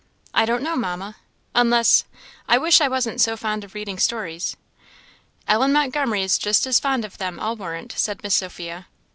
"I 0.33 0.45
don't 0.45 0.63
know, 0.63 0.75
Mamma, 0.75 1.17
unless 1.53 2.05
I 2.49 2.57
wish 2.57 2.81
I 2.81 2.87
wasn't 2.87 3.21
so 3.21 3.37
fond 3.37 3.63
of 3.63 3.75
reading 3.75 3.99
stories." 3.99 4.57
"Ellen 5.47 5.71
Montgomery 5.71 6.23
is 6.23 6.39
just 6.39 6.65
as 6.65 6.79
fond 6.79 7.05
of 7.05 7.19
them, 7.19 7.39
I'll 7.39 7.55
warrant," 7.55 7.91
said 7.95 8.23
Miss 8.23 8.33
Sophia. 8.33 8.87